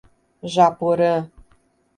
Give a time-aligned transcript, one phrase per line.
[0.53, 1.29] Japorã